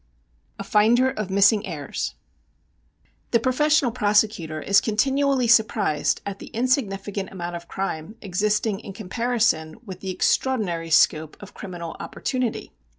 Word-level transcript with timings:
VIII 0.01 0.51
A 0.57 0.63
Finder 0.63 1.11
of 1.11 1.29
Missing 1.29 1.63
Heirs 1.67 2.15
The 3.29 3.39
professional 3.39 3.91
prosecutor 3.91 4.59
is 4.59 4.81
continually 4.81 5.47
surprised 5.47 6.21
at 6.25 6.39
the 6.39 6.47
insignificant 6.47 7.29
amount 7.31 7.55
of 7.55 7.67
crime 7.67 8.15
existing 8.19 8.79
in 8.79 8.93
comparison 8.93 9.75
with 9.85 9.99
the 9.99 10.09
extraordinary 10.09 10.89
scope 10.89 11.37
of 11.39 11.53
criminal 11.53 11.95
opportunity. 11.99 12.71